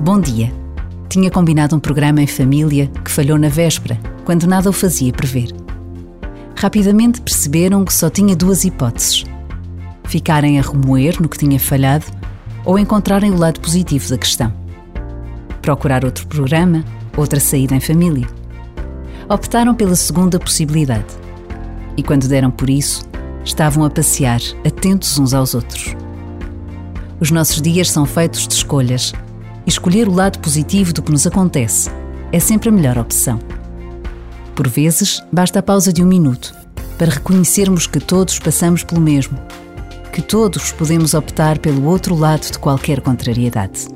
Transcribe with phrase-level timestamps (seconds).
[0.00, 0.52] Bom dia.
[1.08, 5.52] Tinha combinado um programa em família que falhou na véspera, quando nada o fazia prever.
[6.58, 9.24] Rapidamente perceberam que só tinha duas hipóteses:
[10.04, 12.06] ficarem a remoer no que tinha falhado
[12.64, 14.52] ou encontrarem o lado positivo da questão.
[15.60, 16.84] Procurar outro programa,
[17.16, 18.26] outra saída em família.
[19.28, 21.06] Optaram pela segunda possibilidade.
[21.96, 23.06] E quando deram por isso,
[23.44, 25.94] estavam a passear, atentos uns aos outros.
[27.20, 29.12] Os nossos dias são feitos de escolhas
[29.66, 31.90] escolher o lado positivo do que nos acontece
[32.32, 33.38] é sempre a melhor opção.
[34.54, 36.54] Por vezes, basta a pausa de um minuto
[36.98, 39.38] para reconhecermos que todos passamos pelo mesmo,
[40.12, 43.86] que todos podemos optar pelo outro lado de qualquer contrariedade.